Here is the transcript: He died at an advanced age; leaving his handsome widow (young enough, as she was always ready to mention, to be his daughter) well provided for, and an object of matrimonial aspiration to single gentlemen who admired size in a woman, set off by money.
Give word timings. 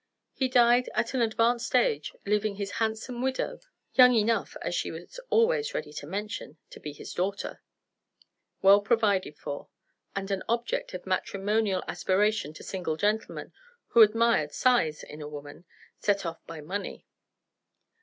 He 0.33 0.47
died 0.47 0.89
at 0.95 1.13
an 1.13 1.21
advanced 1.21 1.75
age; 1.75 2.11
leaving 2.25 2.55
his 2.55 2.71
handsome 2.81 3.21
widow 3.21 3.59
(young 3.93 4.15
enough, 4.15 4.57
as 4.63 4.73
she 4.73 4.89
was 4.89 5.19
always 5.29 5.75
ready 5.75 5.93
to 5.93 6.07
mention, 6.07 6.57
to 6.71 6.79
be 6.79 6.91
his 6.91 7.13
daughter) 7.13 7.61
well 8.63 8.81
provided 8.81 9.37
for, 9.37 9.67
and 10.15 10.31
an 10.31 10.41
object 10.49 10.95
of 10.95 11.05
matrimonial 11.05 11.83
aspiration 11.87 12.51
to 12.53 12.63
single 12.63 12.97
gentlemen 12.97 13.53
who 13.89 14.01
admired 14.01 14.51
size 14.53 15.03
in 15.03 15.21
a 15.21 15.29
woman, 15.29 15.65
set 15.99 16.25
off 16.25 16.43
by 16.47 16.61
money. 16.61 17.05